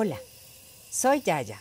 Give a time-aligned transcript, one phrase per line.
[0.00, 0.20] Hola,
[0.92, 1.60] soy Yaya.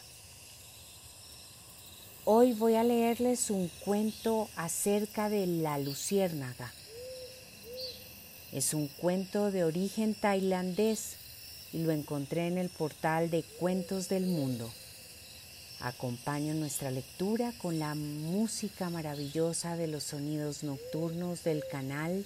[2.24, 6.72] Hoy voy a leerles un cuento acerca de la luciérnaga.
[8.52, 11.16] Es un cuento de origen tailandés
[11.74, 14.72] y lo encontré en el portal de Cuentos del Mundo.
[15.80, 22.24] Acompaño nuestra lectura con la música maravillosa de los sonidos nocturnos del canal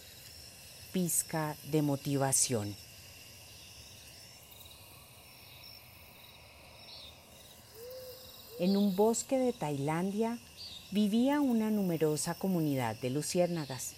[0.91, 2.75] Pizca de Motivación.
[8.61, 10.37] En un bosque de Tailandia
[10.91, 13.93] vivía una numerosa comunidad de luciérnagas.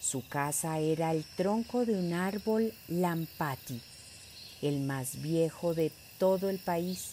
[0.00, 3.80] Su casa era el tronco de un árbol lampati,
[4.60, 7.10] el más viejo de todo el país.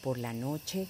[0.00, 0.86] Por la noche,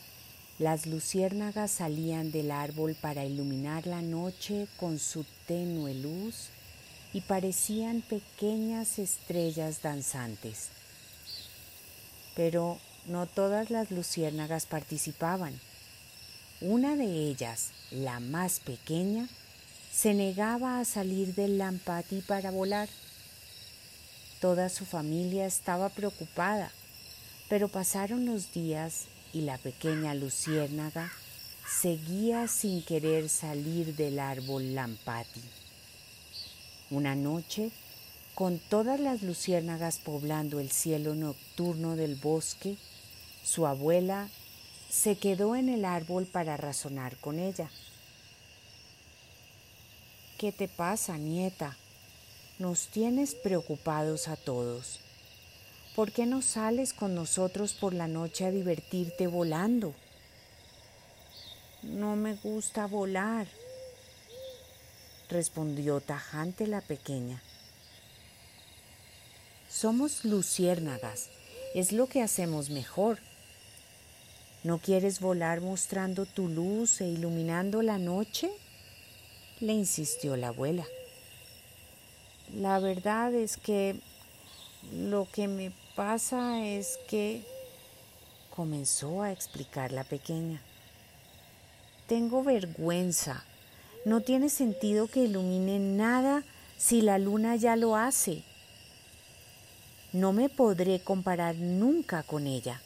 [0.60, 6.50] las luciérnagas salían del árbol para iluminar la noche con su tenue luz
[7.12, 10.68] y parecían pequeñas estrellas danzantes.
[12.36, 15.58] Pero no todas las luciérnagas participaban.
[16.60, 19.28] Una de ellas, la más pequeña,
[19.92, 22.88] se negaba a salir del lampati para volar.
[24.40, 26.70] Toda su familia estaba preocupada,
[27.48, 31.10] pero pasaron los días y la pequeña luciérnaga
[31.80, 35.42] seguía sin querer salir del árbol lampati.
[36.90, 37.70] Una noche,
[38.34, 42.76] con todas las luciérnagas poblando el cielo nocturno del bosque,
[43.44, 44.28] su abuela
[44.90, 47.70] se quedó en el árbol para razonar con ella.
[50.38, 51.76] ¿Qué te pasa, nieta?
[52.58, 55.00] Nos tienes preocupados a todos.
[55.94, 59.94] ¿Por qué no sales con nosotros por la noche a divertirte volando?
[61.82, 63.46] No me gusta volar,
[65.28, 67.42] respondió tajante la pequeña.
[69.80, 71.30] Somos luciérnagas,
[71.74, 73.18] es lo que hacemos mejor.
[74.62, 78.50] ¿No quieres volar mostrando tu luz e iluminando la noche?
[79.60, 80.84] le insistió la abuela.
[82.54, 83.98] La verdad es que
[84.92, 87.42] lo que me pasa es que
[88.54, 90.60] comenzó a explicar la pequeña.
[92.06, 93.44] Tengo vergüenza.
[94.04, 96.44] No tiene sentido que ilumine nada
[96.76, 98.44] si la luna ya lo hace.
[100.12, 102.80] No me podré comparar nunca con ella.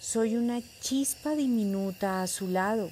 [0.00, 2.90] Soy una chispa diminuta a su lado.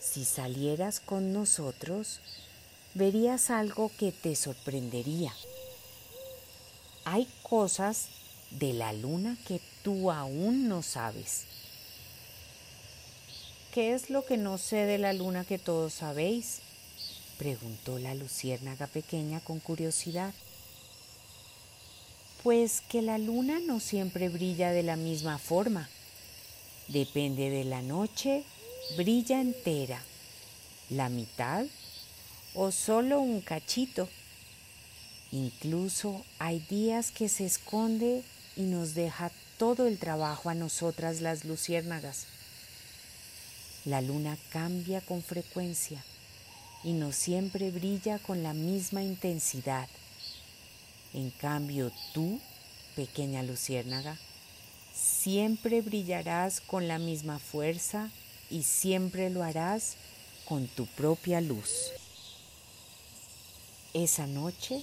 [0.00, 2.20] Si salieras con nosotros,
[2.94, 5.34] verías algo que te sorprendería.
[7.04, 8.06] Hay cosas
[8.50, 11.44] de la luna que tú aún no sabes.
[13.74, 16.60] ¿Qué es lo que no sé de la luna que todos sabéis?
[17.36, 20.32] preguntó la luciérnaga pequeña con curiosidad.
[22.46, 25.88] Pues que la luna no siempre brilla de la misma forma.
[26.86, 28.44] Depende de la noche,
[28.96, 30.00] brilla entera,
[30.88, 31.66] la mitad
[32.54, 34.08] o solo un cachito.
[35.32, 38.22] Incluso hay días que se esconde
[38.54, 42.28] y nos deja todo el trabajo a nosotras las luciérnagas.
[43.84, 46.00] La luna cambia con frecuencia
[46.84, 49.88] y no siempre brilla con la misma intensidad.
[51.16, 52.40] En cambio, tú,
[52.94, 54.18] pequeña luciérnaga,
[54.92, 58.10] siempre brillarás con la misma fuerza
[58.50, 59.96] y siempre lo harás
[60.44, 61.90] con tu propia luz.
[63.94, 64.82] Esa noche,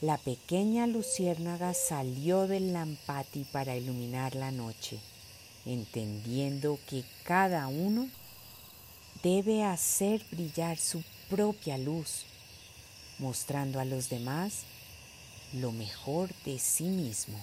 [0.00, 4.98] la pequeña luciérnaga salió del lampati para iluminar la noche,
[5.64, 8.08] entendiendo que cada uno
[9.22, 12.24] debe hacer brillar su propia luz,
[13.20, 14.64] mostrando a los demás
[15.52, 17.42] lo mejor de sí mismo.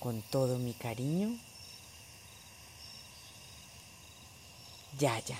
[0.00, 1.36] Con todo mi cariño,
[4.98, 5.38] Yaya.